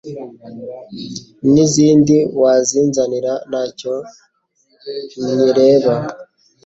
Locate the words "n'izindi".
1.51-2.17